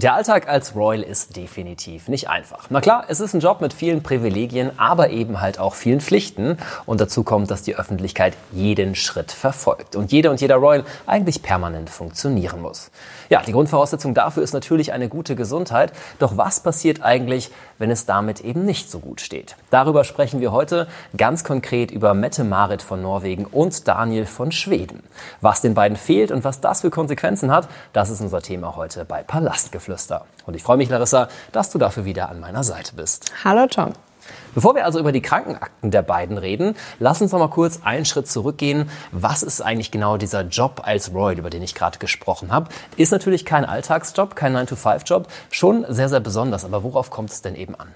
Der 0.00 0.14
Alltag 0.14 0.46
als 0.46 0.76
Royal 0.76 1.02
ist 1.02 1.34
definitiv 1.34 2.06
nicht 2.06 2.28
einfach. 2.28 2.66
Na 2.70 2.80
klar, 2.80 3.06
es 3.08 3.18
ist 3.18 3.34
ein 3.34 3.40
Job 3.40 3.60
mit 3.60 3.72
vielen 3.72 4.00
Privilegien, 4.00 4.70
aber 4.78 5.10
eben 5.10 5.40
halt 5.40 5.58
auch 5.58 5.74
vielen 5.74 6.00
Pflichten. 6.00 6.56
Und 6.86 7.00
dazu 7.00 7.24
kommt, 7.24 7.50
dass 7.50 7.62
die 7.62 7.74
Öffentlichkeit 7.74 8.34
jeden 8.52 8.94
Schritt 8.94 9.32
verfolgt 9.32 9.96
und 9.96 10.12
jeder 10.12 10.30
und 10.30 10.40
jeder 10.40 10.54
Royal 10.54 10.84
eigentlich 11.06 11.42
permanent 11.42 11.90
funktionieren 11.90 12.62
muss. 12.62 12.92
Ja, 13.28 13.42
die 13.42 13.50
Grundvoraussetzung 13.50 14.14
dafür 14.14 14.44
ist 14.44 14.52
natürlich 14.52 14.92
eine 14.92 15.08
gute 15.08 15.34
Gesundheit. 15.34 15.92
Doch 16.20 16.36
was 16.36 16.62
passiert 16.62 17.02
eigentlich, 17.02 17.50
wenn 17.78 17.90
es 17.90 18.06
damit 18.06 18.40
eben 18.40 18.64
nicht 18.64 18.90
so 18.90 19.00
gut 19.00 19.20
steht? 19.20 19.56
Darüber 19.70 20.04
sprechen 20.04 20.40
wir 20.40 20.52
heute 20.52 20.86
ganz 21.16 21.44
konkret 21.44 21.90
über 21.90 22.14
Mette 22.14 22.44
Marit 22.44 22.82
von 22.82 23.02
Norwegen 23.02 23.46
und 23.46 23.88
Daniel 23.88 24.26
von 24.26 24.52
Schweden. 24.52 25.02
Was 25.40 25.60
den 25.60 25.74
beiden 25.74 25.96
fehlt 25.96 26.30
und 26.30 26.44
was 26.44 26.60
das 26.60 26.82
für 26.82 26.90
Konsequenzen 26.90 27.50
hat, 27.50 27.68
das 27.92 28.10
ist 28.10 28.20
unser 28.20 28.42
Thema 28.42 28.76
heute 28.76 29.04
bei 29.04 29.22
Palastgeflüster. 29.22 29.78
Geflüster. 29.78 30.26
Und 30.46 30.54
ich 30.54 30.62
freue 30.62 30.76
mich, 30.76 30.88
Larissa, 30.88 31.28
dass 31.52 31.70
du 31.70 31.78
dafür 31.78 32.04
wieder 32.04 32.28
an 32.28 32.40
meiner 32.40 32.64
Seite 32.64 32.94
bist. 32.94 33.32
Hallo 33.44 33.66
Tom. 33.66 33.92
Bevor 34.54 34.74
wir 34.74 34.84
also 34.84 34.98
über 34.98 35.12
die 35.12 35.22
Krankenakten 35.22 35.90
der 35.90 36.02
beiden 36.02 36.38
reden, 36.38 36.74
lass 36.98 37.22
uns 37.22 37.32
noch 37.32 37.38
mal 37.38 37.48
kurz 37.48 37.80
einen 37.84 38.04
Schritt 38.04 38.28
zurückgehen. 38.28 38.90
Was 39.12 39.42
ist 39.42 39.60
eigentlich 39.60 39.90
genau 39.90 40.16
dieser 40.16 40.42
Job 40.42 40.82
als 40.84 41.14
Royal, 41.14 41.38
über 41.38 41.50
den 41.50 41.62
ich 41.62 41.74
gerade 41.74 41.98
gesprochen 41.98 42.50
habe? 42.50 42.68
Ist 42.96 43.12
natürlich 43.12 43.44
kein 43.44 43.64
Alltagsjob, 43.64 44.34
kein 44.36 44.56
9-to-5-Job, 44.56 45.28
schon 45.50 45.86
sehr, 45.88 46.08
sehr 46.08 46.20
besonders. 46.20 46.64
Aber 46.64 46.82
worauf 46.82 47.10
kommt 47.10 47.30
es 47.30 47.42
denn 47.42 47.54
eben 47.54 47.74
an? 47.74 47.88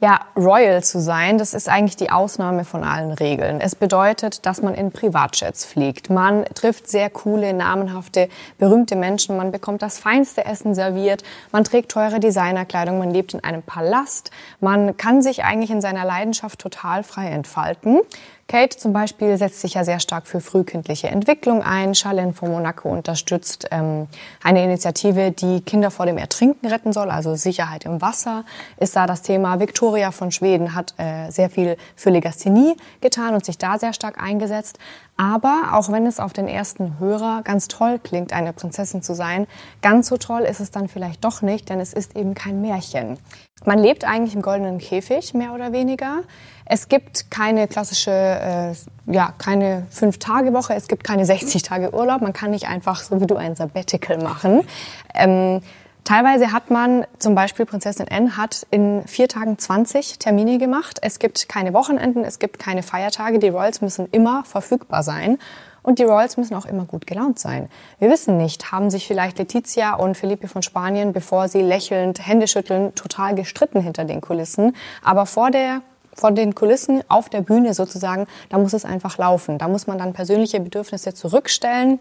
Ja, 0.00 0.20
Royal 0.36 0.82
zu 0.82 1.00
sein, 1.00 1.38
das 1.38 1.54
ist 1.54 1.68
eigentlich 1.68 1.96
die 1.96 2.10
Ausnahme 2.10 2.64
von 2.64 2.82
allen 2.82 3.12
Regeln. 3.12 3.60
Es 3.60 3.76
bedeutet, 3.76 4.44
dass 4.44 4.60
man 4.60 4.74
in 4.74 4.90
Privatjets 4.90 5.64
fliegt. 5.64 6.10
Man 6.10 6.44
trifft 6.46 6.88
sehr 6.88 7.08
coole, 7.10 7.54
namenhafte, 7.54 8.28
berühmte 8.58 8.96
Menschen. 8.96 9.36
Man 9.36 9.52
bekommt 9.52 9.82
das 9.82 9.98
feinste 9.98 10.44
Essen 10.44 10.74
serviert. 10.74 11.22
Man 11.52 11.62
trägt 11.62 11.92
teure 11.92 12.18
Designerkleidung. 12.18 12.98
Man 12.98 13.12
lebt 13.12 13.34
in 13.34 13.44
einem 13.44 13.62
Palast. 13.62 14.32
Man 14.60 14.96
kann 14.96 15.22
sich 15.22 15.44
eigentlich 15.44 15.70
in 15.70 15.80
seiner 15.80 16.04
Leidenschaft 16.04 16.58
total 16.58 17.04
frei 17.04 17.28
entfalten. 17.28 18.00
Kate 18.46 18.76
zum 18.76 18.92
Beispiel 18.92 19.38
setzt 19.38 19.60
sich 19.60 19.74
ja 19.74 19.84
sehr 19.84 20.00
stark 20.00 20.26
für 20.26 20.40
frühkindliche 20.40 21.08
Entwicklung 21.08 21.62
ein. 21.62 21.94
Charlene 21.94 22.34
von 22.34 22.50
Monaco 22.50 22.90
unterstützt 22.90 23.68
ähm, 23.70 24.06
eine 24.42 24.62
Initiative, 24.62 25.30
die 25.30 25.62
Kinder 25.62 25.90
vor 25.90 26.04
dem 26.04 26.18
Ertrinken 26.18 26.66
retten 26.66 26.92
soll, 26.92 27.10
also 27.10 27.36
Sicherheit 27.36 27.86
im 27.86 28.02
Wasser 28.02 28.44
ist 28.76 28.96
da 28.96 29.06
das 29.06 29.22
Thema. 29.22 29.60
Victoria 29.60 30.10
von 30.10 30.30
Schweden 30.30 30.74
hat 30.74 30.94
äh, 30.98 31.30
sehr 31.30 31.48
viel 31.48 31.76
für 31.96 32.10
Legasthenie 32.10 32.76
getan 33.00 33.34
und 33.34 33.44
sich 33.44 33.56
da 33.56 33.78
sehr 33.78 33.94
stark 33.94 34.22
eingesetzt. 34.22 34.78
Aber 35.16 35.70
auch 35.72 35.90
wenn 35.90 36.06
es 36.06 36.18
auf 36.20 36.32
den 36.32 36.48
ersten 36.48 36.98
Hörer 36.98 37.42
ganz 37.44 37.68
toll 37.68 38.00
klingt, 38.02 38.32
eine 38.32 38.52
Prinzessin 38.52 39.00
zu 39.00 39.14
sein, 39.14 39.46
ganz 39.80 40.08
so 40.08 40.16
toll 40.16 40.42
ist 40.42 40.60
es 40.60 40.70
dann 40.70 40.88
vielleicht 40.88 41.24
doch 41.24 41.40
nicht, 41.40 41.70
denn 41.70 41.80
es 41.80 41.92
ist 41.92 42.16
eben 42.16 42.34
kein 42.34 42.60
Märchen. 42.60 43.18
Man 43.64 43.78
lebt 43.78 44.04
eigentlich 44.04 44.34
im 44.34 44.42
goldenen 44.42 44.78
Käfig, 44.78 45.32
mehr 45.32 45.54
oder 45.54 45.72
weniger. 45.72 46.22
Es 46.66 46.88
gibt 46.88 47.30
keine 47.30 47.68
klassische, 47.68 48.10
äh, 48.10 48.72
ja, 49.06 49.34
keine 49.36 49.86
Fünf-Tage-Woche, 49.90 50.74
es 50.74 50.88
gibt 50.88 51.04
keine 51.04 51.26
60 51.26 51.62
Tage 51.62 51.94
Urlaub. 51.94 52.22
Man 52.22 52.32
kann 52.32 52.50
nicht 52.50 52.68
einfach 52.68 53.02
so 53.02 53.20
wie 53.20 53.26
du 53.26 53.36
ein 53.36 53.54
Sabbatical 53.54 54.18
machen. 54.18 54.66
Ähm, 55.14 55.60
Teilweise 56.04 56.52
hat 56.52 56.70
man, 56.70 57.06
zum 57.18 57.34
Beispiel 57.34 57.64
Prinzessin 57.64 58.06
N 58.06 58.36
hat 58.36 58.66
in 58.70 59.02
vier 59.06 59.26
Tagen 59.26 59.58
20 59.58 60.18
Termine 60.18 60.58
gemacht. 60.58 60.98
Es 61.00 61.18
gibt 61.18 61.48
keine 61.48 61.72
Wochenenden, 61.72 62.24
es 62.24 62.38
gibt 62.38 62.58
keine 62.58 62.82
Feiertage. 62.82 63.38
Die 63.38 63.48
Royals 63.48 63.80
müssen 63.80 64.08
immer 64.10 64.44
verfügbar 64.44 65.02
sein. 65.02 65.38
Und 65.82 65.98
die 65.98 66.04
Royals 66.04 66.36
müssen 66.36 66.54
auch 66.56 66.66
immer 66.66 66.84
gut 66.84 67.06
gelaunt 67.06 67.38
sein. 67.38 67.70
Wir 67.98 68.10
wissen 68.10 68.36
nicht, 68.36 68.70
haben 68.70 68.90
sich 68.90 69.06
vielleicht 69.06 69.38
Letizia 69.38 69.94
und 69.94 70.14
Felipe 70.14 70.46
von 70.46 70.62
Spanien, 70.62 71.14
bevor 71.14 71.48
sie 71.48 71.62
lächelnd 71.62 72.26
Hände 72.26 72.48
schütteln, 72.48 72.94
total 72.94 73.34
gestritten 73.34 73.80
hinter 73.80 74.04
den 74.04 74.20
Kulissen. 74.20 74.76
Aber 75.02 75.24
vor 75.24 75.50
der 75.50 75.80
vor 76.14 76.32
den 76.32 76.54
Kulissen 76.54 77.02
auf 77.08 77.28
der 77.28 77.40
Bühne 77.40 77.74
sozusagen, 77.74 78.26
da 78.48 78.58
muss 78.58 78.72
es 78.72 78.84
einfach 78.84 79.18
laufen. 79.18 79.58
Da 79.58 79.68
muss 79.68 79.86
man 79.86 79.98
dann 79.98 80.12
persönliche 80.12 80.60
Bedürfnisse 80.60 81.14
zurückstellen 81.14 81.98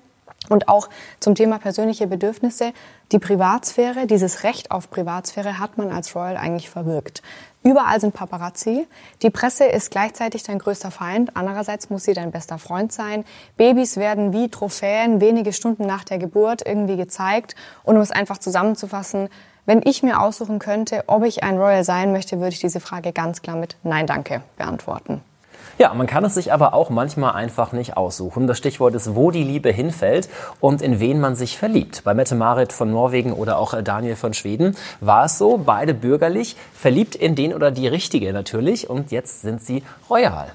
und 0.49 0.67
auch 0.67 0.89
zum 1.19 1.35
Thema 1.35 1.57
persönliche 1.57 2.05
Bedürfnisse, 2.05 2.73
die 3.11 3.19
Privatsphäre, 3.19 4.07
dieses 4.07 4.43
Recht 4.43 4.71
auf 4.71 4.89
Privatsphäre 4.89 5.59
hat 5.59 5.77
man 5.77 5.91
als 5.91 6.15
Royal 6.15 6.35
eigentlich 6.35 6.69
verwirkt. 6.69 7.21
Überall 7.63 8.01
sind 8.01 8.13
Paparazzi. 8.13 8.85
Die 9.21 9.29
Presse 9.29 9.65
ist 9.65 9.89
gleichzeitig 9.89 10.43
dein 10.43 10.59
größter 10.59 10.91
Feind. 10.91 11.37
Andererseits 11.37 11.89
muss 11.89 12.03
sie 12.03 12.13
dein 12.13 12.31
bester 12.31 12.57
Freund 12.57 12.91
sein. 12.91 13.23
Babys 13.55 13.95
werden 13.95 14.33
wie 14.33 14.49
Trophäen 14.49 15.21
wenige 15.21 15.53
Stunden 15.53 15.85
nach 15.85 16.03
der 16.03 16.17
Geburt 16.17 16.65
irgendwie 16.65 16.97
gezeigt. 16.97 17.55
Und 17.83 17.95
um 17.95 18.01
es 18.01 18.11
einfach 18.11 18.37
zusammenzufassen, 18.37 19.29
wenn 19.65 19.81
ich 19.83 20.03
mir 20.03 20.21
aussuchen 20.21 20.59
könnte, 20.59 21.03
ob 21.07 21.23
ich 21.23 21.43
ein 21.43 21.57
Royal 21.57 21.83
sein 21.83 22.11
möchte, 22.11 22.39
würde 22.39 22.53
ich 22.53 22.59
diese 22.59 22.79
Frage 22.79 23.13
ganz 23.13 23.41
klar 23.41 23.55
mit 23.55 23.77
Nein, 23.83 24.07
danke 24.07 24.41
beantworten. 24.57 25.21
Ja, 25.79 25.91
man 25.95 26.05
kann 26.05 26.23
es 26.23 26.35
sich 26.35 26.53
aber 26.53 26.75
auch 26.75 26.91
manchmal 26.91 27.33
einfach 27.33 27.71
nicht 27.71 27.97
aussuchen. 27.97 28.45
Das 28.45 28.59
Stichwort 28.59 28.93
ist, 28.93 29.15
wo 29.15 29.31
die 29.31 29.43
Liebe 29.43 29.71
hinfällt 29.71 30.29
und 30.59 30.83
in 30.83 30.99
wen 30.99 31.19
man 31.19 31.35
sich 31.35 31.57
verliebt. 31.57 32.03
Bei 32.03 32.13
Mette 32.13 32.35
Marit 32.35 32.71
von 32.71 32.91
Norwegen 32.91 33.33
oder 33.33 33.57
auch 33.57 33.81
Daniel 33.81 34.15
von 34.15 34.35
Schweden 34.35 34.75
war 34.99 35.25
es 35.25 35.39
so, 35.39 35.57
beide 35.57 35.95
bürgerlich, 35.95 36.57
verliebt 36.73 37.15
in 37.15 37.33
den 37.33 37.53
oder 37.55 37.71
die 37.71 37.87
Richtige 37.87 38.33
natürlich 38.33 38.87
und 38.87 39.11
jetzt 39.11 39.41
sind 39.41 39.63
sie 39.63 39.83
royal. 40.09 40.51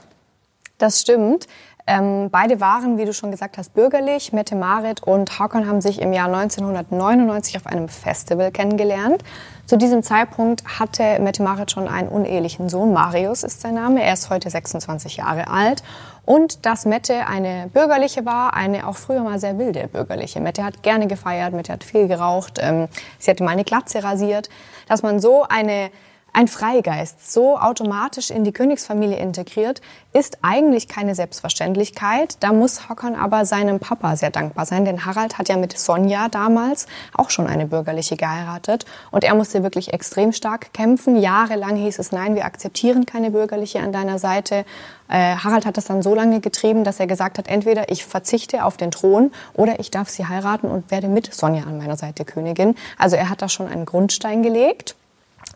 Das 0.78 1.00
stimmt. 1.00 1.48
Ähm, 1.90 2.28
beide 2.30 2.60
waren, 2.60 2.98
wie 2.98 3.06
du 3.06 3.14
schon 3.14 3.30
gesagt 3.30 3.56
hast, 3.56 3.72
bürgerlich. 3.72 4.34
Mette 4.34 4.54
Marit 4.54 5.02
und 5.02 5.38
Hakan 5.38 5.66
haben 5.66 5.80
sich 5.80 6.02
im 6.02 6.12
Jahr 6.12 6.26
1999 6.26 7.56
auf 7.56 7.66
einem 7.66 7.88
Festival 7.88 8.50
kennengelernt. 8.50 9.24
Zu 9.64 9.78
diesem 9.78 10.02
Zeitpunkt 10.02 10.64
hatte 10.78 11.18
Mette 11.18 11.42
Marit 11.42 11.70
schon 11.70 11.88
einen 11.88 12.08
unehelichen 12.08 12.68
Sohn. 12.68 12.92
Marius 12.92 13.42
ist 13.42 13.62
sein 13.62 13.76
Name. 13.76 14.02
Er 14.02 14.12
ist 14.12 14.28
heute 14.28 14.50
26 14.50 15.16
Jahre 15.16 15.48
alt. 15.48 15.82
Und 16.26 16.66
dass 16.66 16.84
Mette 16.84 17.26
eine 17.26 17.70
bürgerliche 17.72 18.26
war, 18.26 18.52
eine 18.52 18.86
auch 18.86 18.96
früher 18.96 19.22
mal 19.22 19.38
sehr 19.38 19.56
wilde 19.56 19.88
bürgerliche. 19.88 20.40
Mette 20.40 20.64
hat 20.64 20.82
gerne 20.82 21.06
gefeiert, 21.06 21.54
Mette 21.54 21.72
hat 21.72 21.84
viel 21.84 22.06
geraucht, 22.06 22.58
ähm, 22.60 22.88
sie 23.18 23.30
hatte 23.30 23.42
mal 23.42 23.52
eine 23.52 23.64
Glatze 23.64 24.04
rasiert. 24.04 24.50
Dass 24.88 25.02
man 25.02 25.20
so 25.20 25.44
eine 25.48 25.90
ein 26.32 26.48
Freigeist 26.48 27.32
so 27.32 27.58
automatisch 27.58 28.30
in 28.30 28.44
die 28.44 28.52
Königsfamilie 28.52 29.18
integriert, 29.18 29.80
ist 30.12 30.38
eigentlich 30.42 30.88
keine 30.88 31.14
Selbstverständlichkeit. 31.14 32.36
Da 32.40 32.52
muss 32.52 32.88
Hockern 32.88 33.14
aber 33.14 33.44
seinem 33.44 33.78
Papa 33.78 34.16
sehr 34.16 34.30
dankbar 34.30 34.66
sein, 34.66 34.84
denn 34.84 35.04
Harald 35.04 35.38
hat 35.38 35.48
ja 35.48 35.56
mit 35.56 35.76
Sonja 35.78 36.28
damals 36.28 36.86
auch 37.14 37.30
schon 37.30 37.46
eine 37.46 37.66
bürgerliche 37.66 38.16
geheiratet 38.16 38.86
und 39.10 39.24
er 39.24 39.34
musste 39.34 39.62
wirklich 39.62 39.92
extrem 39.92 40.32
stark 40.32 40.72
kämpfen. 40.72 41.16
Jahrelang 41.16 41.76
hieß 41.76 41.98
es, 41.98 42.12
nein, 42.12 42.34
wir 42.34 42.44
akzeptieren 42.44 43.06
keine 43.06 43.30
bürgerliche 43.30 43.80
an 43.80 43.92
deiner 43.92 44.18
Seite. 44.18 44.64
Äh, 45.08 45.36
Harald 45.36 45.66
hat 45.66 45.76
das 45.76 45.86
dann 45.86 46.02
so 46.02 46.14
lange 46.14 46.40
getrieben, 46.40 46.84
dass 46.84 47.00
er 47.00 47.06
gesagt 47.06 47.38
hat, 47.38 47.48
entweder 47.48 47.90
ich 47.90 48.04
verzichte 48.04 48.64
auf 48.64 48.76
den 48.76 48.90
Thron 48.90 49.32
oder 49.54 49.80
ich 49.80 49.90
darf 49.90 50.08
sie 50.08 50.26
heiraten 50.26 50.68
und 50.68 50.90
werde 50.90 51.08
mit 51.08 51.32
Sonja 51.32 51.64
an 51.64 51.78
meiner 51.78 51.96
Seite 51.96 52.24
Königin. 52.24 52.74
Also 52.98 53.16
er 53.16 53.30
hat 53.30 53.42
da 53.42 53.48
schon 53.48 53.68
einen 53.68 53.86
Grundstein 53.86 54.42
gelegt. 54.42 54.96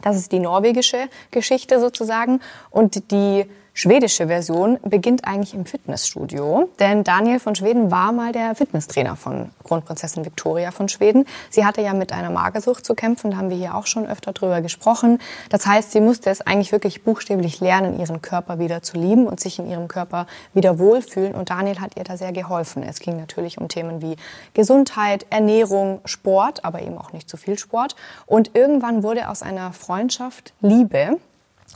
Das 0.02 0.16
ist 0.16 0.32
die 0.32 0.40
norwegische 0.40 1.08
Geschichte 1.30 1.80
sozusagen. 1.80 2.40
Und 2.70 3.10
die 3.10 3.46
schwedische 3.74 4.26
Version 4.26 4.78
beginnt 4.82 5.24
eigentlich 5.26 5.54
im 5.54 5.64
Fitnessstudio, 5.64 6.68
denn 6.78 7.04
Daniel 7.04 7.40
von 7.40 7.54
Schweden 7.54 7.90
war 7.90 8.12
mal 8.12 8.32
der 8.32 8.54
Fitnesstrainer 8.54 9.16
von 9.16 9.50
Kronprinzessin 9.64 10.24
Victoria 10.24 10.70
von 10.70 10.88
Schweden. 10.88 11.24
Sie 11.50 11.64
hatte 11.64 11.80
ja 11.80 11.94
mit 11.94 12.12
einer 12.12 12.30
Magersucht 12.30 12.84
zu 12.84 12.94
kämpfen, 12.94 13.30
da 13.30 13.38
haben 13.38 13.50
wir 13.50 13.56
hier 13.56 13.74
auch 13.74 13.86
schon 13.86 14.06
öfter 14.06 14.32
drüber 14.32 14.60
gesprochen. 14.60 15.18
Das 15.48 15.66
heißt, 15.66 15.92
sie 15.92 16.00
musste 16.00 16.30
es 16.30 16.42
eigentlich 16.42 16.72
wirklich 16.72 17.02
buchstäblich 17.02 17.60
lernen, 17.60 17.98
ihren 17.98 18.20
Körper 18.20 18.58
wieder 18.58 18.82
zu 18.82 18.98
lieben 18.98 19.26
und 19.26 19.40
sich 19.40 19.58
in 19.58 19.68
ihrem 19.68 19.88
Körper 19.88 20.26
wieder 20.52 20.78
wohlfühlen 20.78 21.34
und 21.34 21.50
Daniel 21.50 21.80
hat 21.80 21.96
ihr 21.96 22.04
da 22.04 22.16
sehr 22.16 22.32
geholfen. 22.32 22.82
Es 22.82 23.00
ging 23.00 23.16
natürlich 23.16 23.58
um 23.58 23.68
Themen 23.68 24.02
wie 24.02 24.16
Gesundheit, 24.54 25.26
Ernährung, 25.30 26.00
Sport, 26.04 26.64
aber 26.64 26.82
eben 26.82 26.98
auch 26.98 27.12
nicht 27.12 27.28
zu 27.28 27.36
viel 27.36 27.58
Sport 27.58 27.96
und 28.26 28.50
irgendwann 28.54 29.02
wurde 29.02 29.28
aus 29.28 29.42
einer 29.42 29.72
Freundschaft 29.72 30.52
Liebe 30.60 31.18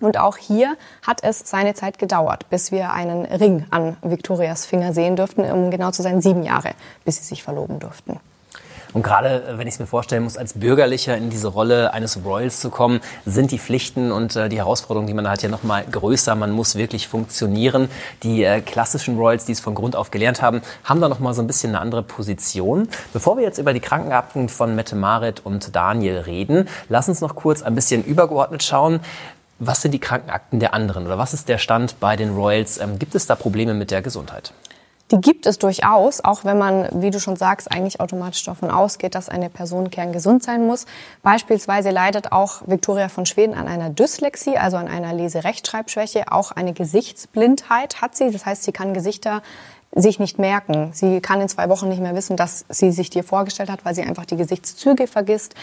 und 0.01 0.19
auch 0.19 0.37
hier 0.37 0.77
hat 1.07 1.23
es 1.23 1.43
seine 1.45 1.75
Zeit 1.75 1.99
gedauert, 1.99 2.51
bis 2.51 2.71
wir 2.71 2.93
einen 2.93 3.25
Ring 3.25 3.65
an 3.71 3.97
Victorias 4.03 4.67
Finger 4.67 4.93
sehen 4.93 5.17
durften, 5.17 5.51
um 5.51 5.71
genau 5.71 5.91
zu 5.91 6.03
sein 6.03 6.21
sieben 6.21 6.43
Jahre, 6.43 6.73
bis 7.05 7.17
sie 7.17 7.25
sich 7.25 7.43
verloben 7.43 7.79
durften. 7.79 8.21
Und 8.97 9.03
gerade 9.03 9.43
wenn 9.59 9.69
ich 9.69 9.75
es 9.75 9.79
mir 9.79 9.87
vorstellen 9.87 10.25
muss, 10.25 10.39
als 10.39 10.55
Bürgerlicher 10.55 11.19
in 11.19 11.29
diese 11.29 11.49
Rolle 11.49 11.93
eines 11.93 12.25
Royals 12.25 12.61
zu 12.61 12.71
kommen, 12.71 13.01
sind 13.27 13.51
die 13.51 13.59
Pflichten 13.59 14.11
und 14.11 14.37
äh, 14.37 14.49
die 14.49 14.57
Herausforderungen, 14.57 15.07
die 15.07 15.13
man 15.13 15.25
da 15.25 15.33
hat, 15.33 15.43
ja 15.43 15.51
noch 15.51 15.65
mal 15.65 15.85
größer. 15.85 16.35
Man 16.35 16.51
muss 16.53 16.77
wirklich 16.77 17.07
funktionieren. 17.07 17.91
Die 18.23 18.43
äh, 18.43 18.63
klassischen 18.63 19.19
Royals, 19.19 19.45
die 19.45 19.53
es 19.53 19.61
von 19.61 19.75
Grund 19.75 19.97
auf 19.97 20.11
gelernt 20.11 20.41
haben, 20.41 20.63
haben 20.85 21.03
da 21.03 21.11
noch 21.11 21.19
mal 21.19 21.35
so 21.35 21.43
ein 21.43 21.47
bisschen 21.47 21.73
eine 21.73 21.81
andere 21.81 22.03
Position. 22.03 22.89
Bevor 23.13 23.37
wir 23.37 23.45
jetzt 23.45 23.59
über 23.59 23.75
die 23.75 23.81
Krankenakten 23.81 24.49
von 24.49 24.75
Mette 24.75 24.97
Marit 24.97 25.45
und 25.45 25.77
Daniel 25.77 26.21
reden, 26.21 26.67
lass 26.89 27.07
uns 27.11 27.21
noch 27.21 27.35
kurz 27.35 27.61
ein 27.61 27.75
bisschen 27.75 28.03
übergeordnet 28.03 28.63
schauen. 28.63 29.01
Was 29.59 29.83
sind 29.83 29.93
die 29.93 29.99
Krankenakten 29.99 30.61
der 30.61 30.75
anderen 30.75 31.07
oder 31.07 31.19
was 31.19 31.33
ist 31.33 31.49
der 31.49 31.59
Stand 31.59 31.99
bei 31.99 32.17
den 32.17 32.35
Royals? 32.35 32.79
Ähm, 32.79 32.99
gibt 32.99 33.15
es 33.15 33.27
da 33.27 33.35
Probleme 33.35 33.73
mit 33.75 33.91
der 33.91 34.03
Gesundheit? 34.03 34.53
Die 35.13 35.21
gibt 35.21 35.47
es 35.47 35.59
durchaus, 35.59 36.21
auch 36.25 36.45
wenn 36.45 36.59
man, 36.59 36.89
wie 37.01 37.11
du 37.13 37.21
schon 37.21 37.37
sagst, 37.37 37.71
eigentlich 37.71 38.01
automatisch 38.01 38.43
davon 38.43 38.73
ausgeht, 38.73 39.15
dass 39.15 39.29
eine 39.29 39.49
Person 39.49 39.91
kerngesund 39.91 40.43
sein 40.43 40.67
muss. 40.67 40.85
Beispielsweise 41.23 41.91
leidet 41.91 42.33
auch 42.33 42.63
Victoria 42.67 43.09
von 43.09 43.25
Schweden 43.25 43.55
an 43.55 43.69
einer 43.69 43.89
Dyslexie, 43.89 44.59
also 44.59 44.77
an 44.77 44.89
einer 44.89 45.13
Leserechtschreibschwäche. 45.13 46.33
Auch 46.33 46.51
eine 46.51 46.73
Gesichtsblindheit 46.73 48.03
hat 48.03 48.17
sie. 48.17 48.33
Das 48.33 48.45
heißt, 48.45 48.65
sie 48.65 48.73
kann 48.73 48.95
Gesichter 48.95 49.43
sich 49.97 50.19
nicht 50.19 50.39
merken. 50.39 50.91
Sie 50.93 51.21
kann 51.21 51.41
in 51.41 51.49
zwei 51.49 51.71
Wochen 51.71 51.89
nicht 51.89 52.03
mehr 52.03 52.15
wissen, 52.15 52.37
dass 52.37 52.67
sie 52.69 52.93
sich 52.93 53.09
dir 53.09 53.25
vorgestellt 53.25 53.71
hat, 53.71 53.85
weil 53.85 53.95
sie 53.95 54.03
einfach 54.03 54.27
die 54.27 54.37
Gesichtszüge 54.37 55.07
vergisst. 55.07 55.55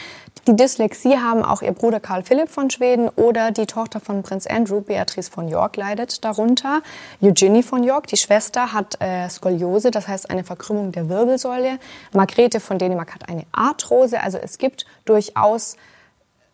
Die 0.48 0.56
Dyslexie 0.56 1.18
haben 1.18 1.44
auch 1.44 1.62
ihr 1.62 1.72
Bruder 1.72 2.00
Karl 2.00 2.24
Philipp 2.24 2.50
von 2.50 2.72
Schweden 2.72 3.10
oder 3.10 3.52
die 3.52 3.68
Tochter 3.68 4.00
von 4.00 4.24
Prinz 4.24 4.48
Andrew, 4.48 4.82
Beatrice 4.82 5.30
von 5.30 5.48
York, 5.48 5.78
leidet 5.78 6.26
darunter. 6.26 6.82
Eugenie 7.22 7.62
von 7.62 7.84
York, 7.84 8.08
die 8.08 8.18
Schwester, 8.18 8.74
hat 8.74 9.00
äh, 9.00 9.30
Skoliose, 9.30 9.92
das 9.92 10.08
heißt 10.08 10.32
eine 10.32 10.44
Verkrümmung 10.44 10.92
der 10.92 11.10
Wirbelsäule. 11.10 11.78
Margrethe 12.12 12.60
von 12.60 12.80
Dänemark 12.80 13.14
hat 13.14 13.30
eine 13.30 13.46
Arthrose. 13.52 14.20
Also 14.22 14.40
es 14.40 14.58
gibt 14.58 14.88
durchaus 15.06 15.78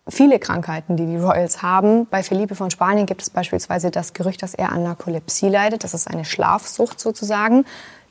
viele 0.09 0.39
Krankheiten, 0.39 0.97
die 0.97 1.05
die 1.05 1.17
Royals 1.17 1.61
haben. 1.61 2.07
Bei 2.07 2.23
Felipe 2.23 2.55
von 2.55 2.71
Spanien 2.71 3.05
gibt 3.05 3.21
es 3.21 3.29
beispielsweise 3.29 3.91
das 3.91 4.13
Gerücht, 4.13 4.43
dass 4.43 4.53
er 4.53 4.71
an 4.71 4.83
Narkolepsie 4.83 5.49
leidet. 5.49 5.83
Das 5.83 5.93
ist 5.93 6.07
eine 6.07 6.25
Schlafsucht 6.25 6.99
sozusagen. 6.99 7.65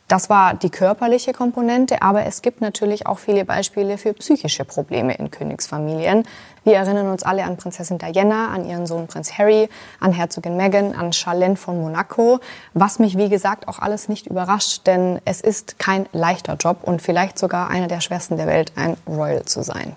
Das 0.09 0.31
war 0.31 0.55
die 0.55 0.71
körperliche 0.71 1.35
Komponente, 1.35 2.01
aber 2.01 2.25
es 2.25 2.41
gibt 2.41 2.63
natürlich 2.63 3.07
auch 3.07 3.19
viele 3.19 3.45
Beispiele 3.45 3.99
für 3.99 4.15
psychische 4.15 4.65
Probleme 4.65 5.15
in 5.15 5.31
Königsfamilien. 5.31 6.27
Wir 6.65 6.77
erinnern 6.77 7.09
uns 7.11 7.25
alle 7.25 7.45
an 7.45 7.59
Prinzessin 7.59 7.99
Diana, 7.99 8.49
an 8.49 8.65
ihren 8.65 8.87
Sohn 8.87 9.07
Prinz 9.07 9.37
Harry, 9.37 9.69
an 10.01 10.13
Herzogin 10.13 10.57
Meghan, 10.57 10.95
an 10.95 11.13
Charlene 11.13 11.57
von 11.57 11.79
Monaco, 11.83 12.41
was 12.73 12.99
mich 12.99 13.19
wie 13.19 13.29
gesagt 13.29 13.69
auch 13.69 13.81
alles 13.81 14.09
nicht 14.09 14.27
überrascht, 14.27 14.87
denn 14.87 15.21
es 15.27 15.43
ist 15.43 15.79
kein 15.79 16.07
leichter 16.13 16.55
Job 16.55 16.79
und 16.85 17.03
vielleicht 17.03 17.39
sogar 17.39 17.69
einer 17.69 17.87
der 17.87 18.01
schwersten 18.01 18.39
der 18.39 18.47
Welt, 18.47 18.73
ein 18.77 18.97
Royal 19.07 19.45
zu 19.45 19.63
sein. 19.63 19.95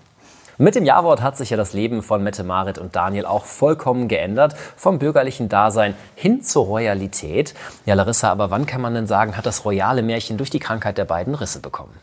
Mit 0.61 0.75
dem 0.75 0.85
Ja-Wort 0.85 1.23
hat 1.23 1.37
sich 1.37 1.49
ja 1.49 1.57
das 1.57 1.73
Leben 1.73 2.03
von 2.03 2.21
Mette 2.21 2.43
Marit 2.43 2.77
und 2.77 2.95
Daniel 2.95 3.25
auch 3.25 3.45
vollkommen 3.45 4.07
geändert. 4.07 4.55
Vom 4.75 4.99
bürgerlichen 4.99 5.49
Dasein 5.49 5.95
hin 6.13 6.43
zur 6.43 6.65
Royalität. 6.65 7.55
Ja, 7.87 7.95
Larissa, 7.95 8.31
aber 8.31 8.51
wann 8.51 8.67
kann 8.67 8.79
man 8.79 8.93
denn 8.93 9.07
sagen, 9.07 9.35
hat 9.35 9.47
das 9.47 9.65
royale 9.65 10.03
Märchen 10.03 10.37
durch 10.37 10.51
die 10.51 10.59
Krankheit 10.59 10.99
der 10.99 11.05
beiden 11.05 11.33
Risse 11.33 11.61
bekommen? 11.61 11.95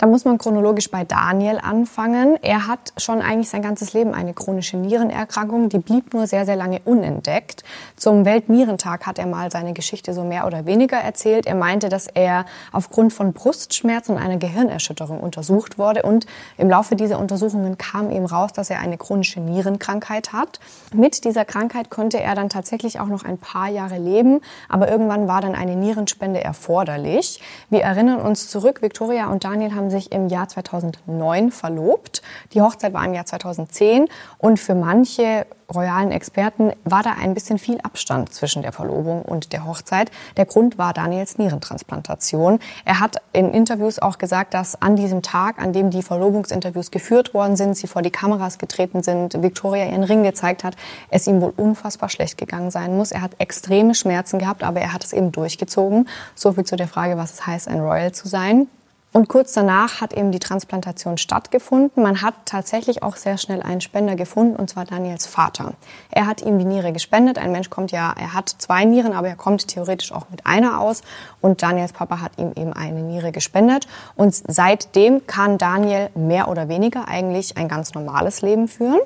Da 0.00 0.06
muss 0.06 0.24
man 0.24 0.38
chronologisch 0.38 0.90
bei 0.90 1.04
Daniel 1.04 1.58
anfangen. 1.58 2.38
Er 2.40 2.66
hat 2.66 2.94
schon 2.96 3.20
eigentlich 3.20 3.50
sein 3.50 3.60
ganzes 3.60 3.92
Leben 3.92 4.14
eine 4.14 4.32
chronische 4.32 4.78
Nierenerkrankung, 4.78 5.68
die 5.68 5.78
blieb 5.78 6.14
nur 6.14 6.26
sehr, 6.26 6.46
sehr 6.46 6.56
lange 6.56 6.80
unentdeckt. 6.86 7.64
Zum 7.96 8.24
Weltnierentag 8.24 9.06
hat 9.06 9.18
er 9.18 9.26
mal 9.26 9.50
seine 9.50 9.74
Geschichte 9.74 10.14
so 10.14 10.24
mehr 10.24 10.46
oder 10.46 10.64
weniger 10.64 10.96
erzählt. 10.96 11.44
Er 11.44 11.54
meinte, 11.54 11.90
dass 11.90 12.06
er 12.06 12.46
aufgrund 12.72 13.12
von 13.12 13.34
Brustschmerzen 13.34 14.16
und 14.16 14.22
einer 14.22 14.38
Gehirnerschütterung 14.38 15.20
untersucht 15.20 15.76
wurde 15.76 16.02
und 16.02 16.24
im 16.56 16.70
Laufe 16.70 16.96
dieser 16.96 17.18
Untersuchungen 17.18 17.76
kam 17.76 18.10
ihm 18.10 18.24
raus, 18.24 18.54
dass 18.54 18.70
er 18.70 18.80
eine 18.80 18.96
chronische 18.96 19.40
Nierenkrankheit 19.40 20.32
hat. 20.32 20.60
Mit 20.94 21.24
dieser 21.24 21.44
Krankheit 21.44 21.90
konnte 21.90 22.18
er 22.22 22.34
dann 22.34 22.48
tatsächlich 22.48 23.00
auch 23.00 23.08
noch 23.08 23.26
ein 23.26 23.36
paar 23.36 23.68
Jahre 23.68 23.98
leben, 23.98 24.40
aber 24.70 24.90
irgendwann 24.90 25.28
war 25.28 25.42
dann 25.42 25.54
eine 25.54 25.76
Nierenspende 25.76 26.42
erforderlich. 26.42 27.42
Wir 27.68 27.82
erinnern 27.82 28.22
uns 28.22 28.48
zurück, 28.48 28.80
Victoria 28.80 29.26
und 29.26 29.44
Daniel 29.44 29.74
haben 29.74 29.89
sich 29.90 30.12
im 30.12 30.28
Jahr 30.28 30.48
2009 30.48 31.50
verlobt. 31.50 32.22
Die 32.52 32.62
Hochzeit 32.62 32.92
war 32.92 33.04
im 33.04 33.14
Jahr 33.14 33.26
2010 33.26 34.06
und 34.38 34.58
für 34.58 34.74
manche 34.74 35.46
royalen 35.72 36.10
Experten 36.10 36.72
war 36.84 37.02
da 37.02 37.14
ein 37.20 37.34
bisschen 37.34 37.58
viel 37.58 37.78
Abstand 37.82 38.32
zwischen 38.32 38.62
der 38.62 38.72
Verlobung 38.72 39.22
und 39.22 39.52
der 39.52 39.64
Hochzeit. 39.64 40.10
Der 40.36 40.44
Grund 40.44 40.78
war 40.78 40.92
Daniels 40.92 41.38
Nierentransplantation. 41.38 42.58
Er 42.84 43.00
hat 43.00 43.16
in 43.32 43.52
Interviews 43.52 43.98
auch 43.98 44.18
gesagt, 44.18 44.54
dass 44.54 44.80
an 44.80 44.96
diesem 44.96 45.22
Tag, 45.22 45.60
an 45.60 45.72
dem 45.72 45.90
die 45.90 46.02
Verlobungsinterviews 46.02 46.90
geführt 46.90 47.34
worden 47.34 47.56
sind, 47.56 47.76
sie 47.76 47.86
vor 47.86 48.02
die 48.02 48.10
Kameras 48.10 48.58
getreten 48.58 49.02
sind, 49.02 49.40
Victoria 49.42 49.86
ihren 49.86 50.04
Ring 50.04 50.22
gezeigt 50.22 50.64
hat, 50.64 50.76
es 51.10 51.26
ihm 51.26 51.40
wohl 51.40 51.52
unfassbar 51.56 52.08
schlecht 52.08 52.38
gegangen 52.38 52.70
sein 52.70 52.96
muss. 52.96 53.12
Er 53.12 53.22
hat 53.22 53.32
extreme 53.38 53.94
Schmerzen 53.94 54.38
gehabt, 54.38 54.62
aber 54.62 54.80
er 54.80 54.92
hat 54.92 55.04
es 55.04 55.12
eben 55.12 55.32
durchgezogen. 55.32 56.08
So 56.34 56.52
viel 56.52 56.64
zu 56.64 56.76
der 56.76 56.88
Frage, 56.88 57.16
was 57.16 57.32
es 57.34 57.46
heißt, 57.46 57.68
ein 57.68 57.80
Royal 57.80 58.12
zu 58.12 58.28
sein. 58.28 58.68
Und 59.12 59.28
kurz 59.28 59.54
danach 59.54 60.00
hat 60.00 60.12
eben 60.12 60.30
die 60.30 60.38
Transplantation 60.38 61.18
stattgefunden. 61.18 62.02
Man 62.02 62.22
hat 62.22 62.34
tatsächlich 62.44 63.02
auch 63.02 63.16
sehr 63.16 63.38
schnell 63.38 63.60
einen 63.60 63.80
Spender 63.80 64.14
gefunden, 64.14 64.54
und 64.54 64.70
zwar 64.70 64.84
Daniels 64.84 65.26
Vater. 65.26 65.74
Er 66.12 66.26
hat 66.26 66.42
ihm 66.42 66.60
die 66.60 66.64
Niere 66.64 66.92
gespendet. 66.92 67.36
Ein 67.36 67.50
Mensch 67.50 67.70
kommt 67.70 67.90
ja, 67.90 68.14
er 68.16 68.34
hat 68.34 68.48
zwei 68.48 68.84
Nieren, 68.84 69.12
aber 69.12 69.26
er 69.26 69.34
kommt 69.34 69.66
theoretisch 69.66 70.12
auch 70.12 70.30
mit 70.30 70.46
einer 70.46 70.80
aus. 70.80 71.02
Und 71.40 71.60
Daniels 71.60 71.92
Papa 71.92 72.20
hat 72.20 72.38
ihm 72.38 72.52
eben 72.54 72.72
eine 72.72 73.02
Niere 73.02 73.32
gespendet. 73.32 73.88
Und 74.14 74.32
seitdem 74.46 75.26
kann 75.26 75.58
Daniel 75.58 76.10
mehr 76.14 76.46
oder 76.46 76.68
weniger 76.68 77.08
eigentlich 77.08 77.56
ein 77.56 77.66
ganz 77.66 77.94
normales 77.94 78.42
Leben 78.42 78.68
führen. 78.68 79.00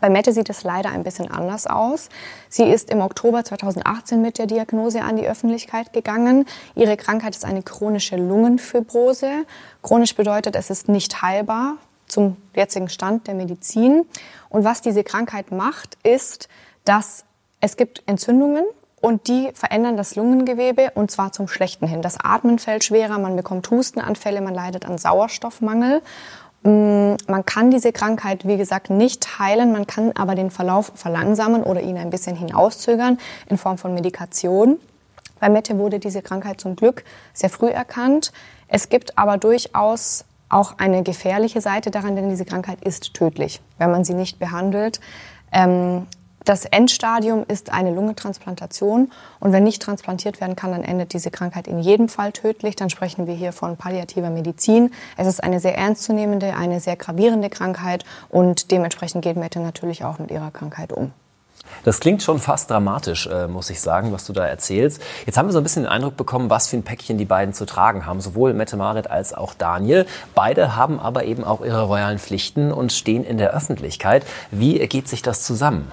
Bei 0.00 0.10
Mette 0.10 0.32
sieht 0.32 0.50
es 0.50 0.64
leider 0.64 0.90
ein 0.90 1.04
bisschen 1.04 1.30
anders 1.30 1.66
aus. 1.66 2.08
Sie 2.48 2.64
ist 2.64 2.90
im 2.90 3.00
Oktober 3.00 3.44
2018 3.44 4.20
mit 4.20 4.38
der 4.38 4.46
Diagnose 4.46 5.02
an 5.02 5.16
die 5.16 5.26
Öffentlichkeit 5.26 5.92
gegangen. 5.92 6.44
Ihre 6.74 6.96
Krankheit 6.96 7.34
ist 7.34 7.44
eine 7.44 7.62
chronische 7.62 8.16
Lungenfibrose. 8.16 9.30
Chronisch 9.82 10.14
bedeutet, 10.16 10.56
es 10.56 10.70
ist 10.70 10.88
nicht 10.88 11.22
heilbar 11.22 11.76
zum 12.08 12.36
jetzigen 12.54 12.88
Stand 12.88 13.26
der 13.26 13.34
Medizin. 13.34 14.04
Und 14.48 14.64
was 14.64 14.80
diese 14.80 15.04
Krankheit 15.04 15.50
macht, 15.50 15.96
ist, 16.02 16.48
dass 16.84 17.24
es 17.60 17.76
gibt 17.76 18.02
Entzündungen 18.06 18.64
und 19.00 19.28
die 19.28 19.50
verändern 19.54 19.96
das 19.96 20.16
Lungengewebe 20.16 20.92
und 20.94 21.10
zwar 21.10 21.32
zum 21.32 21.48
Schlechten 21.48 21.86
hin. 21.86 22.02
Das 22.02 22.18
Atmen 22.22 22.58
fällt 22.58 22.84
schwerer, 22.84 23.18
man 23.18 23.36
bekommt 23.36 23.70
Hustenanfälle, 23.70 24.40
man 24.40 24.54
leidet 24.54 24.86
an 24.86 24.98
Sauerstoffmangel 24.98 26.02
man 26.66 27.44
kann 27.46 27.70
diese 27.70 27.92
Krankheit, 27.92 28.46
wie 28.46 28.56
gesagt, 28.56 28.90
nicht 28.90 29.38
heilen, 29.38 29.72
man 29.72 29.86
kann 29.86 30.12
aber 30.16 30.34
den 30.34 30.50
Verlauf 30.50 30.92
verlangsamen 30.94 31.62
oder 31.62 31.80
ihn 31.80 31.96
ein 31.96 32.10
bisschen 32.10 32.36
hinauszögern 32.36 33.18
in 33.48 33.56
Form 33.56 33.78
von 33.78 33.94
Medikation. 33.94 34.78
Bei 35.38 35.48
Mette 35.48 35.78
wurde 35.78 35.98
diese 35.98 36.22
Krankheit 36.22 36.60
zum 36.60 36.76
Glück 36.76 37.04
sehr 37.32 37.50
früh 37.50 37.68
erkannt. 37.68 38.32
Es 38.68 38.88
gibt 38.88 39.16
aber 39.18 39.38
durchaus 39.38 40.24
auch 40.48 40.78
eine 40.78 41.02
gefährliche 41.02 41.60
Seite 41.60 41.90
daran, 41.90 42.16
denn 42.16 42.30
diese 42.30 42.44
Krankheit 42.44 42.82
ist 42.82 43.14
tödlich, 43.14 43.60
wenn 43.78 43.90
man 43.90 44.04
sie 44.04 44.14
nicht 44.14 44.38
behandelt. 44.38 45.00
Ähm, 45.52 46.06
das 46.46 46.64
Endstadium 46.64 47.44
ist 47.48 47.72
eine 47.72 47.90
Lungentransplantation 47.90 49.10
und 49.40 49.52
wenn 49.52 49.64
nicht 49.64 49.82
transplantiert 49.82 50.40
werden 50.40 50.54
kann, 50.54 50.70
dann 50.70 50.84
endet 50.84 51.12
diese 51.12 51.32
Krankheit 51.32 51.66
in 51.66 51.80
jedem 51.80 52.08
Fall 52.08 52.30
tödlich. 52.30 52.76
Dann 52.76 52.88
sprechen 52.88 53.26
wir 53.26 53.34
hier 53.34 53.52
von 53.52 53.76
palliativer 53.76 54.30
Medizin. 54.30 54.92
Es 55.16 55.26
ist 55.26 55.42
eine 55.42 55.58
sehr 55.58 55.76
ernstzunehmende, 55.76 56.54
eine 56.54 56.78
sehr 56.78 56.94
gravierende 56.96 57.50
Krankheit 57.50 58.04
und 58.28 58.70
dementsprechend 58.70 59.22
geht 59.22 59.36
Mette 59.36 59.58
natürlich 59.58 60.04
auch 60.04 60.20
mit 60.20 60.30
ihrer 60.30 60.52
Krankheit 60.52 60.92
um. 60.92 61.10
Das 61.82 61.98
klingt 61.98 62.22
schon 62.22 62.38
fast 62.38 62.70
dramatisch, 62.70 63.26
äh, 63.26 63.48
muss 63.48 63.70
ich 63.70 63.80
sagen, 63.80 64.12
was 64.12 64.24
du 64.24 64.32
da 64.32 64.46
erzählst. 64.46 65.02
Jetzt 65.24 65.36
haben 65.36 65.48
wir 65.48 65.52
so 65.52 65.58
ein 65.58 65.64
bisschen 65.64 65.82
den 65.82 65.90
Eindruck 65.90 66.16
bekommen, 66.16 66.48
was 66.48 66.68
für 66.68 66.76
ein 66.76 66.84
Päckchen 66.84 67.18
die 67.18 67.24
beiden 67.24 67.54
zu 67.54 67.66
tragen 67.66 68.06
haben, 68.06 68.20
sowohl 68.20 68.54
Mette 68.54 68.76
Marit 68.76 69.10
als 69.10 69.34
auch 69.34 69.52
Daniel. 69.52 70.06
Beide 70.36 70.76
haben 70.76 71.00
aber 71.00 71.24
eben 71.24 71.42
auch 71.42 71.64
ihre 71.64 71.82
royalen 71.82 72.20
Pflichten 72.20 72.70
und 72.70 72.92
stehen 72.92 73.24
in 73.24 73.36
der 73.36 73.52
Öffentlichkeit. 73.52 74.24
Wie 74.52 74.78
ergeht 74.78 75.08
sich 75.08 75.22
das 75.22 75.42
zusammen? 75.42 75.90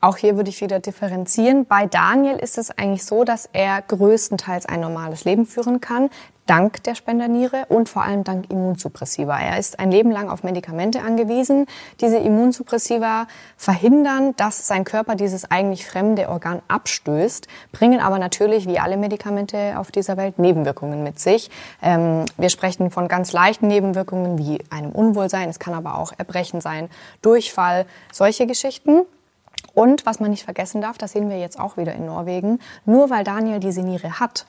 Auch 0.00 0.16
hier 0.16 0.36
würde 0.36 0.48
ich 0.48 0.60
wieder 0.60 0.78
differenzieren. 0.78 1.66
Bei 1.66 1.86
Daniel 1.86 2.36
ist 2.36 2.56
es 2.56 2.70
eigentlich 2.70 3.04
so, 3.04 3.24
dass 3.24 3.48
er 3.52 3.82
größtenteils 3.82 4.66
ein 4.66 4.80
normales 4.80 5.24
Leben 5.24 5.44
führen 5.44 5.80
kann, 5.80 6.08
dank 6.46 6.82
der 6.84 6.94
Spenderniere 6.94 7.66
und 7.68 7.88
vor 7.88 8.02
allem 8.02 8.22
dank 8.22 8.48
Immunsuppressiva. 8.48 9.38
Er 9.38 9.58
ist 9.58 9.80
ein 9.80 9.90
Leben 9.90 10.12
lang 10.12 10.30
auf 10.30 10.44
Medikamente 10.44 11.02
angewiesen. 11.02 11.66
Diese 12.00 12.16
Immunsuppressiva 12.16 13.26
verhindern, 13.56 14.34
dass 14.36 14.68
sein 14.68 14.84
Körper 14.84 15.16
dieses 15.16 15.50
eigentlich 15.50 15.84
fremde 15.84 16.28
Organ 16.28 16.62
abstößt, 16.68 17.48
bringen 17.72 18.00
aber 18.00 18.20
natürlich, 18.20 18.68
wie 18.68 18.78
alle 18.78 18.96
Medikamente 18.96 19.78
auf 19.78 19.90
dieser 19.90 20.16
Welt, 20.16 20.38
Nebenwirkungen 20.38 21.02
mit 21.02 21.18
sich. 21.18 21.50
Ähm, 21.82 22.24
wir 22.36 22.50
sprechen 22.50 22.92
von 22.92 23.08
ganz 23.08 23.32
leichten 23.32 23.66
Nebenwirkungen 23.66 24.38
wie 24.38 24.60
einem 24.70 24.92
Unwohlsein. 24.92 25.50
Es 25.50 25.58
kann 25.58 25.74
aber 25.74 25.98
auch 25.98 26.12
Erbrechen 26.16 26.60
sein, 26.60 26.88
Durchfall, 27.20 27.84
solche 28.12 28.46
Geschichten. 28.46 29.02
Und 29.74 30.06
was 30.06 30.20
man 30.20 30.30
nicht 30.30 30.44
vergessen 30.44 30.80
darf, 30.80 30.98
das 30.98 31.12
sehen 31.12 31.30
wir 31.30 31.38
jetzt 31.38 31.58
auch 31.58 31.76
wieder 31.76 31.94
in 31.94 32.06
Norwegen, 32.06 32.58
nur 32.84 33.10
weil 33.10 33.24
Daniel 33.24 33.60
diese 33.60 33.82
Niere 33.82 34.20
hat, 34.20 34.46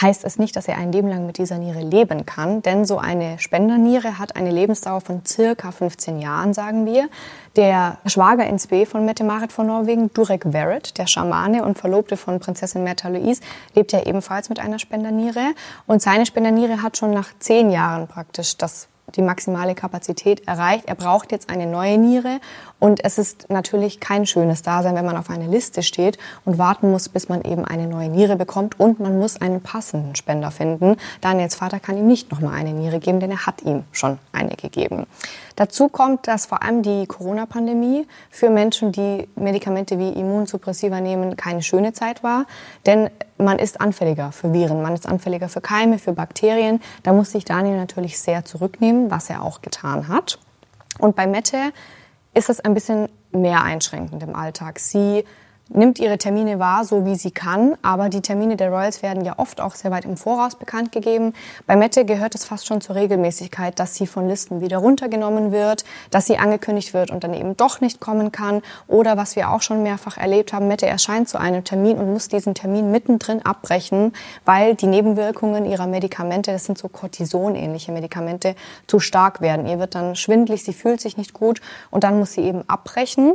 heißt 0.00 0.24
es 0.24 0.38
nicht, 0.38 0.56
dass 0.56 0.68
er 0.68 0.78
ein 0.78 0.92
Leben 0.92 1.08
lang 1.08 1.26
mit 1.26 1.38
dieser 1.38 1.58
Niere 1.58 1.80
leben 1.80 2.24
kann, 2.24 2.62
denn 2.62 2.84
so 2.84 2.98
eine 2.98 3.38
Spenderniere 3.38 4.18
hat 4.18 4.36
eine 4.36 4.50
Lebensdauer 4.50 5.00
von 5.00 5.22
circa 5.26 5.70
15 5.70 6.18
Jahren, 6.18 6.54
sagen 6.54 6.86
wir. 6.86 7.08
Der 7.56 7.98
Schwager 8.06 8.46
ins 8.46 8.68
B 8.68 8.86
von 8.86 9.04
Mette 9.04 9.24
Marit 9.24 9.52
von 9.52 9.66
Norwegen, 9.66 10.12
Durek 10.14 10.46
Verrett, 10.50 10.96
der 10.96 11.06
Schamane 11.06 11.64
und 11.64 11.76
Verlobte 11.76 12.16
von 12.16 12.40
Prinzessin 12.40 12.82
Märtha 12.84 13.08
Louise, 13.08 13.42
lebt 13.74 13.92
ja 13.92 14.02
ebenfalls 14.04 14.48
mit 14.48 14.58
einer 14.58 14.78
Spenderniere 14.78 15.52
und 15.86 16.00
seine 16.00 16.24
Spenderniere 16.24 16.82
hat 16.82 16.96
schon 16.96 17.12
nach 17.12 17.28
zehn 17.38 17.70
Jahren 17.70 18.08
praktisch 18.08 18.56
das 18.56 18.88
die 19.14 19.22
maximale 19.22 19.74
Kapazität 19.74 20.46
erreicht. 20.46 20.84
Er 20.86 20.94
braucht 20.94 21.32
jetzt 21.32 21.50
eine 21.50 21.66
neue 21.66 21.98
Niere 21.98 22.40
und 22.78 23.04
es 23.04 23.18
ist 23.18 23.50
natürlich 23.50 24.00
kein 24.00 24.26
schönes 24.26 24.62
Dasein, 24.62 24.94
wenn 24.94 25.04
man 25.04 25.16
auf 25.16 25.30
einer 25.30 25.48
Liste 25.48 25.82
steht 25.82 26.18
und 26.44 26.58
warten 26.58 26.90
muss, 26.90 27.08
bis 27.08 27.28
man 27.28 27.42
eben 27.42 27.64
eine 27.64 27.86
neue 27.86 28.08
Niere 28.08 28.36
bekommt 28.36 28.78
und 28.80 29.00
man 29.00 29.18
muss 29.18 29.40
einen 29.40 29.60
passenden 29.60 30.16
Spender 30.16 30.50
finden. 30.50 30.96
Daniels 31.20 31.54
Vater 31.54 31.80
kann 31.80 31.98
ihm 31.98 32.06
nicht 32.06 32.30
nochmal 32.30 32.54
eine 32.54 32.72
Niere 32.72 33.00
geben, 33.00 33.20
denn 33.20 33.30
er 33.30 33.46
hat 33.46 33.62
ihm 33.62 33.84
schon 33.92 34.18
eine 34.32 34.56
gegeben. 34.56 35.06
Dazu 35.56 35.88
kommt, 35.88 36.28
dass 36.28 36.46
vor 36.46 36.62
allem 36.62 36.82
die 36.82 37.06
Corona-Pandemie 37.06 38.06
für 38.30 38.50
Menschen, 38.50 38.92
die 38.92 39.28
Medikamente 39.36 39.98
wie 39.98 40.08
Immunsuppressiva 40.08 41.00
nehmen, 41.00 41.36
keine 41.36 41.62
schöne 41.62 41.92
Zeit 41.92 42.22
war, 42.22 42.46
denn 42.86 43.10
man 43.42 43.58
ist 43.58 43.80
anfälliger 43.80 44.32
für 44.32 44.52
Viren, 44.52 44.82
man 44.82 44.94
ist 44.94 45.06
anfälliger 45.06 45.48
für 45.48 45.60
Keime, 45.60 45.98
für 45.98 46.12
Bakterien. 46.12 46.80
Da 47.02 47.12
muss 47.12 47.32
sich 47.32 47.44
Daniel 47.44 47.76
natürlich 47.76 48.18
sehr 48.18 48.44
zurücknehmen, 48.44 49.10
was 49.10 49.30
er 49.30 49.42
auch 49.42 49.62
getan 49.62 50.08
hat. 50.08 50.38
Und 50.98 51.16
bei 51.16 51.26
Mette 51.26 51.72
ist 52.34 52.48
es 52.48 52.60
ein 52.60 52.74
bisschen 52.74 53.08
mehr 53.32 53.62
einschränkend 53.62 54.22
im 54.22 54.34
Alltag. 54.34 54.78
Sie 54.78 55.24
nimmt 55.68 55.98
ihre 55.98 56.18
Termine 56.18 56.58
wahr, 56.58 56.84
so 56.84 57.04
wie 57.04 57.14
sie 57.14 57.30
kann. 57.30 57.76
Aber 57.82 58.08
die 58.08 58.20
Termine 58.20 58.56
der 58.56 58.70
Royals 58.70 59.02
werden 59.02 59.24
ja 59.24 59.38
oft 59.38 59.60
auch 59.60 59.74
sehr 59.74 59.90
weit 59.90 60.04
im 60.04 60.16
Voraus 60.16 60.56
bekannt 60.56 60.92
gegeben. 60.92 61.34
Bei 61.66 61.76
Mette 61.76 62.04
gehört 62.04 62.34
es 62.34 62.44
fast 62.44 62.66
schon 62.66 62.80
zur 62.80 62.96
Regelmäßigkeit, 62.96 63.78
dass 63.78 63.94
sie 63.94 64.06
von 64.06 64.28
Listen 64.28 64.60
wieder 64.60 64.78
runtergenommen 64.78 65.52
wird, 65.52 65.84
dass 66.10 66.26
sie 66.26 66.38
angekündigt 66.38 66.94
wird 66.94 67.10
und 67.10 67.24
dann 67.24 67.34
eben 67.34 67.56
doch 67.56 67.80
nicht 67.80 68.00
kommen 68.00 68.32
kann. 68.32 68.62
Oder 68.86 69.16
was 69.16 69.36
wir 69.36 69.50
auch 69.50 69.62
schon 69.62 69.82
mehrfach 69.82 70.18
erlebt 70.18 70.52
haben, 70.52 70.68
Mette 70.68 70.86
erscheint 70.86 71.28
zu 71.28 71.38
einem 71.38 71.64
Termin 71.64 71.98
und 71.98 72.12
muss 72.12 72.28
diesen 72.28 72.54
Termin 72.54 72.90
mittendrin 72.90 73.44
abbrechen, 73.44 74.12
weil 74.44 74.74
die 74.74 74.86
Nebenwirkungen 74.86 75.64
ihrer 75.66 75.86
Medikamente, 75.86 76.52
das 76.52 76.64
sind 76.64 76.78
so 76.78 76.88
Cortison-ähnliche 76.88 77.92
Medikamente, 77.92 78.54
zu 78.86 79.00
stark 79.00 79.40
werden. 79.40 79.66
Ihr 79.66 79.78
wird 79.78 79.94
dann 79.94 80.16
schwindlig, 80.16 80.64
sie 80.64 80.72
fühlt 80.72 81.00
sich 81.00 81.16
nicht 81.16 81.32
gut 81.32 81.60
und 81.90 82.04
dann 82.04 82.18
muss 82.18 82.32
sie 82.32 82.42
eben 82.42 82.68
abbrechen. 82.68 83.34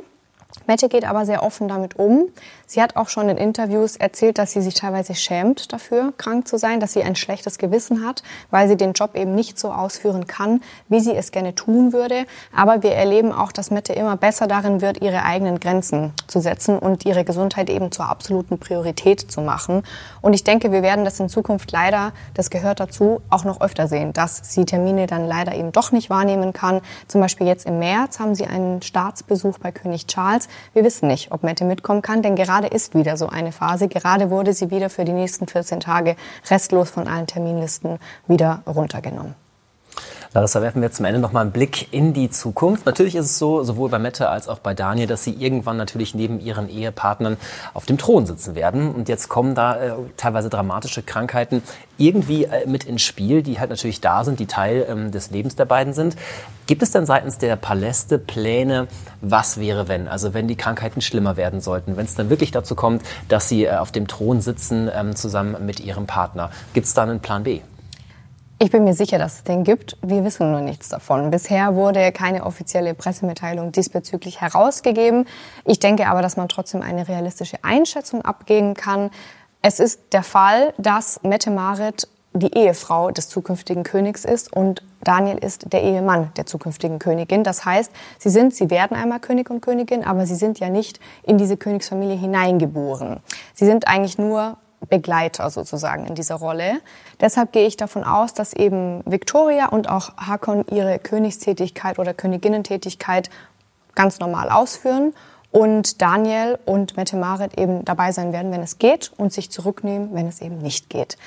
Mette 0.67 0.89
geht 0.89 1.05
aber 1.05 1.25
sehr 1.25 1.43
offen 1.43 1.67
damit 1.67 1.95
um. 1.97 2.29
Sie 2.69 2.81
hat 2.81 2.97
auch 2.97 3.07
schon 3.07 3.29
in 3.29 3.38
Interviews 3.38 3.95
erzählt, 3.95 4.38
dass 4.38 4.51
sie 4.51 4.62
sich 4.62 4.74
teilweise 4.74 5.15
schämt 5.15 5.71
dafür, 5.71 6.13
krank 6.17 6.50
zu 6.50 6.57
sein, 6.57 6.81
dass 6.81 6.91
sie 6.91 7.01
ein 7.01 7.15
schlechtes 7.15 7.59
Gewissen 7.59 8.05
hat, 8.05 8.24
weil 8.51 8.67
sie 8.67 8.75
den 8.75 8.91
Job 8.91 9.15
eben 9.15 9.33
nicht 9.36 9.57
so 9.57 9.71
ausführen 9.71 10.27
kann, 10.27 10.62
wie 10.89 11.00
sie 11.00 11.15
es 11.15 11.31
gerne 11.31 11.55
tun 11.55 11.93
würde. 11.93 12.25
Aber 12.53 12.83
wir 12.83 12.91
erleben 12.91 13.31
auch, 13.31 13.53
dass 13.53 13.71
Mette 13.71 13.93
immer 13.93 14.17
besser 14.17 14.47
darin 14.47 14.81
wird, 14.81 15.01
ihre 15.01 15.24
eigenen 15.24 15.62
Grenzen 15.62 16.12
zu 16.27 16.41
setzen 16.41 16.77
und 16.77 17.05
ihre 17.05 17.24
Gesundheit 17.24 17.69
eben 17.69 17.89
zur 17.93 18.09
absoluten 18.09 18.59
Priorität 18.59 19.31
zu 19.31 19.39
machen. 19.39 19.83
Und 20.19 20.33
ich 20.33 20.43
denke, 20.43 20.74
wir 20.74 20.81
werden 20.81 21.05
das 21.05 21.21
in 21.21 21.29
Zukunft 21.29 21.71
leider, 21.71 22.12
das 22.33 22.50
gehört 22.50 22.81
dazu, 22.81 23.21
auch 23.29 23.45
noch 23.45 23.62
öfter 23.62 23.88
sehen, 23.88 24.12
dass 24.12 24.41
sie 24.43 24.65
Termine 24.65 25.07
dann 25.07 25.25
leider 25.25 25.55
eben 25.55 25.71
doch 25.71 25.93
nicht 25.93 26.09
wahrnehmen 26.09 26.51
kann. 26.51 26.81
Zum 27.07 27.21
Beispiel 27.21 27.47
jetzt 27.47 27.65
im 27.65 27.79
März 27.79 28.19
haben 28.19 28.36
sie 28.36 28.45
einen 28.45 28.81
Staatsbesuch 28.81 29.57
bei 29.57 29.71
König 29.71 30.07
Charles. 30.07 30.50
Wir 30.74 30.83
wissen 30.83 31.07
nicht, 31.07 31.31
ob 31.31 31.43
Mette 31.43 31.63
mitkommen 31.63 32.01
kann, 32.01 32.21
denn 32.21 32.36
gerade 32.36 32.56
ist 32.65 32.95
wieder 32.95 33.15
so 33.17 33.29
eine 33.29 33.51
Phase. 33.51 33.87
Gerade 33.87 34.31
wurde 34.31 34.53
sie 34.53 34.71
wieder 34.71 34.89
für 34.89 35.05
die 35.05 35.13
nächsten 35.13 35.45
14 35.45 35.81
Tage 35.81 36.15
restlos 36.49 36.89
von 36.89 37.07
allen 37.07 37.27
Terminlisten 37.27 37.99
wieder 38.27 38.63
runtergenommen. 38.65 39.35
Larissa, 40.34 40.62
werfen 40.62 40.81
wir 40.81 40.91
zum 40.91 41.05
Ende 41.05 41.19
noch 41.19 41.31
mal 41.31 41.41
einen 41.41 41.51
Blick 41.51 41.93
in 41.93 42.13
die 42.13 42.29
Zukunft. 42.29 42.86
Natürlich 42.86 43.15
ist 43.15 43.25
es 43.25 43.38
so, 43.38 43.63
sowohl 43.63 43.89
bei 43.89 43.98
Mette 43.98 44.29
als 44.29 44.50
auch 44.50 44.60
bei 44.60 44.74
Daniel, 44.74 45.07
dass 45.07 45.24
sie 45.24 45.31
irgendwann 45.31 45.77
natürlich 45.77 46.13
neben 46.15 46.39
ihren 46.39 46.69
Ehepartnern 46.69 47.38
auf 47.74 47.86
dem 47.86 47.98
Thron 47.98 48.25
sitzen 48.25 48.53
werden. 48.53 48.93
Und 48.93 49.07
jetzt 49.07 49.29
kommen 49.29 49.55
da 49.55 49.75
äh, 49.77 49.93
teilweise 50.17 50.50
dramatische 50.50 51.01
Krankheiten 51.01 51.63
irgendwie 51.98 52.43
äh, 52.43 52.67
mit 52.67 52.84
ins 52.84 53.03
Spiel, 53.03 53.41
die 53.41 53.60
halt 53.60 53.69
natürlich 53.69 54.01
da 54.01 54.25
sind, 54.25 54.39
die 54.39 54.48
Teil 54.48 54.86
ähm, 54.89 55.12
des 55.12 55.31
Lebens 55.31 55.55
der 55.55 55.65
beiden 55.65 55.93
sind. 55.93 56.17
Gibt 56.65 56.84
es 56.84 56.91
denn 56.91 57.05
seitens 57.05 57.38
der 57.38 57.55
Paläste 57.55 58.19
Pläne, 58.19 58.88
was 59.22 59.57
wäre 59.57 59.88
wenn? 59.88 60.10
Also 60.10 60.34
wenn 60.34 60.50
die 60.50 60.57
Krankheiten 60.57 61.00
schlimmer 61.00 61.38
werden 61.38 61.62
sollten, 61.62 61.96
wenn 61.96 62.05
es 62.05 62.15
dann 62.15 62.29
wirklich 62.29 62.51
dazu 62.51 62.75
kommt, 62.75 63.01
dass 63.29 63.48
sie 63.48 63.63
äh, 63.63 63.77
auf 63.77 63.93
dem 63.93 64.07
Thron 64.07 64.41
sitzen 64.41 64.89
ähm, 64.93 65.15
zusammen 65.15 65.65
mit 65.65 65.79
ihrem 65.79 66.05
Partner. 66.05 66.51
Gibt 66.74 66.88
es 66.88 66.93
da 66.93 67.03
einen 67.03 67.22
Plan 67.22 67.43
B? 67.43 67.62
Ich 68.59 68.71
bin 68.71 68.85
mir 68.85 68.95
sicher, 68.95 69.19
dass 69.19 69.35
es 69.35 69.43
den 69.43 69.63
gibt. 69.63 69.97
Wir 70.01 70.23
wissen 70.23 70.49
nur 70.51 70.61
nichts 70.61 70.89
davon. 70.89 71.29
Bisher 71.29 71.75
wurde 71.75 72.11
keine 72.11 72.43
offizielle 72.43 72.95
Pressemitteilung 72.95 73.71
diesbezüglich 73.71 74.41
herausgegeben. 74.41 75.27
Ich 75.63 75.77
denke 75.77 76.07
aber, 76.07 76.23
dass 76.23 76.37
man 76.37 76.49
trotzdem 76.49 76.81
eine 76.81 77.07
realistische 77.07 77.63
Einschätzung 77.63 78.23
abgeben 78.23 78.73
kann. 78.73 79.11
Es 79.61 79.79
ist 79.79 80.11
der 80.11 80.23
Fall, 80.23 80.73
dass 80.79 81.21
Mette 81.21 81.51
Marit 81.51 82.07
die 82.33 82.55
Ehefrau 82.55 83.11
des 83.11 83.29
zukünftigen 83.29 83.83
Königs 83.83 84.25
ist 84.25 84.51
und 84.51 84.81
Daniel 85.03 85.37
ist 85.37 85.71
der 85.71 85.83
Ehemann 85.83 86.31
der 86.35 86.47
zukünftigen 86.47 86.97
Königin. 86.97 87.43
Das 87.43 87.63
heißt, 87.63 87.91
sie 88.17 88.29
sind, 88.29 88.55
sie 88.55 88.71
werden 88.71 88.97
einmal 88.97 89.19
König 89.19 89.51
und 89.51 89.61
Königin, 89.61 90.03
aber 90.03 90.25
sie 90.25 90.35
sind 90.35 90.59
ja 90.59 90.69
nicht 90.69 90.99
in 91.21 91.37
diese 91.37 91.57
Königsfamilie 91.57 92.17
hineingeboren. 92.17 93.19
Sie 93.53 93.65
sind 93.65 93.87
eigentlich 93.87 94.17
nur 94.17 94.57
Begleiter 94.89 95.50
sozusagen 95.50 96.05
in 96.05 96.15
dieser 96.15 96.36
Rolle. 96.36 96.81
Deshalb 97.19 97.51
gehe 97.51 97.67
ich 97.67 97.77
davon 97.77 98.03
aus, 98.03 98.34
dass 98.34 98.53
eben 98.53 99.01
Victoria 99.05 99.67
und 99.67 99.89
auch 99.89 100.15
Hakon 100.17 100.65
ihre 100.69 101.00
Königstätigkeit 101.00 102.00
oder 102.00 102.13
Königinnentätigkeit 102.13 103.29
ganz 103.96 104.19
normal 104.19 104.50
ausführen 104.50 105.13
und 105.51 106.01
Daniel 106.01 106.60
und 106.65 106.98
Mette 106.98 107.17
Marit 107.17 107.57
eben 107.57 107.84
dabei 107.84 108.12
sein 108.12 108.31
werden, 108.31 108.51
wenn 108.51 108.62
es 108.62 108.77
geht 108.77 109.12
und 109.17 109.34
sich 109.34 109.50
zurücknehmen, 109.50 110.13
wenn 110.13 110.27
es 110.27 110.41
eben 110.41 110.60
nicht 110.60 110.89
geht. 110.89 111.17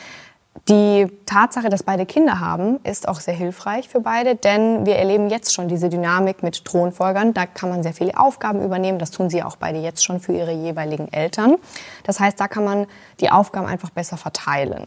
Die 0.69 1.07
Tatsache, 1.27 1.69
dass 1.69 1.83
beide 1.83 2.07
Kinder 2.07 2.39
haben, 2.39 2.81
ist 2.85 3.09
auch 3.09 3.21
sehr 3.21 3.35
hilfreich 3.35 3.89
für 3.89 4.01
beide, 4.01 4.37
denn 4.37 4.85
wir 4.85 4.97
erleben 4.97 5.31
jetzt 5.31 5.55
schon 5.55 5.69
diese 5.69 5.89
Dynamik 5.89 6.43
mit 6.43 6.65
Thronfolgern. 6.65 7.35
Da 7.35 7.47
kann 7.47 7.71
man 7.71 7.83
sehr 7.83 7.95
viele 7.95 8.19
Aufgaben 8.19 8.63
übernehmen. 8.63 8.99
Das 8.99 9.11
tun 9.11 9.31
sie 9.31 9.43
auch 9.43 9.57
beide 9.57 9.79
jetzt 9.79 10.05
schon 10.05 10.21
für 10.21 10.33
ihre 10.33 10.53
jeweiligen 10.53 11.13
Eltern. 11.13 11.57
Das 12.05 12.21
heißt, 12.21 12.39
da 12.39 12.47
kann 12.47 12.65
man 12.65 12.87
die 13.21 13.31
Aufgaben 13.31 13.67
einfach 13.67 13.91
besser 13.91 14.17
verteilen. 14.17 14.87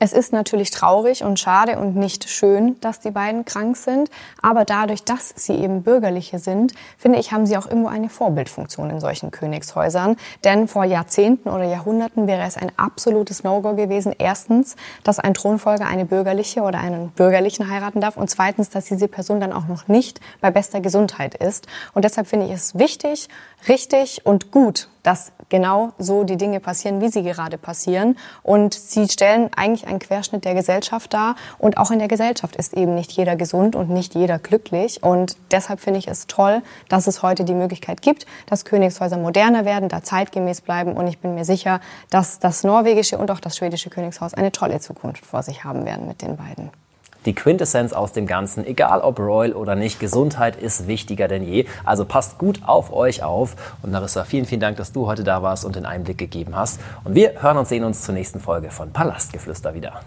Es 0.00 0.12
ist 0.12 0.32
natürlich 0.32 0.70
traurig 0.70 1.24
und 1.24 1.40
schade 1.40 1.76
und 1.76 1.96
nicht 1.96 2.30
schön, 2.30 2.78
dass 2.80 3.00
die 3.00 3.10
beiden 3.10 3.44
krank 3.44 3.76
sind. 3.76 4.10
Aber 4.40 4.64
dadurch, 4.64 5.02
dass 5.02 5.32
sie 5.34 5.54
eben 5.54 5.82
Bürgerliche 5.82 6.38
sind, 6.38 6.72
finde 6.96 7.18
ich, 7.18 7.32
haben 7.32 7.46
sie 7.46 7.56
auch 7.56 7.66
irgendwo 7.66 7.88
eine 7.88 8.08
Vorbildfunktion 8.08 8.90
in 8.90 9.00
solchen 9.00 9.32
Königshäusern. 9.32 10.16
Denn 10.44 10.68
vor 10.68 10.84
Jahrzehnten 10.84 11.48
oder 11.48 11.64
Jahrhunderten 11.64 12.28
wäre 12.28 12.46
es 12.46 12.56
ein 12.56 12.70
absolutes 12.76 13.42
No-Go 13.42 13.74
gewesen. 13.74 14.14
Erstens, 14.16 14.76
dass 15.02 15.18
ein 15.18 15.34
Thronfolger 15.34 15.86
eine 15.86 16.04
Bürgerliche 16.04 16.60
oder 16.62 16.78
einen 16.78 17.10
Bürgerlichen 17.10 17.68
heiraten 17.68 18.00
darf. 18.00 18.16
Und 18.16 18.30
zweitens, 18.30 18.70
dass 18.70 18.84
diese 18.84 19.08
Person 19.08 19.40
dann 19.40 19.52
auch 19.52 19.66
noch 19.66 19.88
nicht 19.88 20.20
bei 20.40 20.52
bester 20.52 20.80
Gesundheit 20.80 21.34
ist. 21.34 21.66
Und 21.92 22.04
deshalb 22.04 22.28
finde 22.28 22.46
ich 22.46 22.52
es 22.52 22.78
wichtig, 22.78 23.28
richtig 23.66 24.24
und 24.24 24.52
gut, 24.52 24.88
dass 25.02 25.32
genau 25.48 25.92
so 25.98 26.22
die 26.24 26.36
Dinge 26.36 26.60
passieren, 26.60 27.00
wie 27.00 27.08
sie 27.08 27.22
gerade 27.22 27.58
passieren. 27.58 28.16
Und 28.42 28.74
sie 28.74 29.08
stellen 29.08 29.50
eigentlich 29.56 29.87
einen 29.88 29.98
Querschnitt 29.98 30.44
der 30.44 30.54
Gesellschaft 30.54 31.12
dar. 31.12 31.34
Und 31.58 31.78
auch 31.78 31.90
in 31.90 31.98
der 31.98 32.08
Gesellschaft 32.08 32.56
ist 32.56 32.74
eben 32.74 32.94
nicht 32.94 33.12
jeder 33.12 33.36
gesund 33.36 33.74
und 33.74 33.90
nicht 33.90 34.14
jeder 34.14 34.38
glücklich. 34.38 35.02
Und 35.02 35.36
deshalb 35.50 35.80
finde 35.80 35.98
ich 35.98 36.08
es 36.08 36.26
toll, 36.26 36.62
dass 36.88 37.06
es 37.06 37.22
heute 37.22 37.44
die 37.44 37.54
Möglichkeit 37.54 38.02
gibt, 38.02 38.26
dass 38.46 38.64
Königshäuser 38.64 39.16
moderner 39.16 39.64
werden, 39.64 39.88
da 39.88 40.02
zeitgemäß 40.02 40.60
bleiben. 40.60 40.92
Und 40.92 41.06
ich 41.06 41.18
bin 41.18 41.34
mir 41.34 41.44
sicher, 41.44 41.80
dass 42.10 42.38
das 42.38 42.64
norwegische 42.64 43.18
und 43.18 43.30
auch 43.30 43.40
das 43.40 43.56
schwedische 43.56 43.90
Königshaus 43.90 44.34
eine 44.34 44.52
tolle 44.52 44.80
Zukunft 44.80 45.24
vor 45.24 45.42
sich 45.42 45.64
haben 45.64 45.84
werden 45.84 46.06
mit 46.06 46.22
den 46.22 46.36
beiden 46.36 46.70
die 47.26 47.34
Quintessenz 47.34 47.92
aus 47.92 48.12
dem 48.12 48.26
Ganzen, 48.26 48.66
egal 48.66 49.00
ob 49.00 49.18
Royal 49.18 49.52
oder 49.52 49.74
nicht, 49.74 50.00
Gesundheit 50.00 50.56
ist 50.56 50.86
wichtiger 50.86 51.28
denn 51.28 51.42
je. 51.42 51.66
Also 51.84 52.04
passt 52.04 52.38
gut 52.38 52.60
auf 52.66 52.92
euch 52.92 53.22
auf. 53.22 53.56
Und 53.82 53.92
Larissa, 53.92 54.24
vielen, 54.24 54.44
vielen 54.44 54.60
Dank, 54.60 54.76
dass 54.76 54.92
du 54.92 55.06
heute 55.06 55.24
da 55.24 55.42
warst 55.42 55.64
und 55.64 55.76
den 55.76 55.86
Einblick 55.86 56.18
gegeben 56.18 56.56
hast. 56.56 56.80
Und 57.04 57.14
wir 57.14 57.42
hören 57.42 57.58
und 57.58 57.68
sehen 57.68 57.84
uns 57.84 58.02
zur 58.02 58.14
nächsten 58.14 58.40
Folge 58.40 58.70
von 58.70 58.92
Palastgeflüster 58.92 59.74
wieder. 59.74 60.00